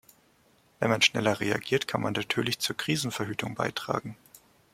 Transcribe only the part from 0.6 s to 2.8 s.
Wenn man schneller reagiert, kann man natürlich zur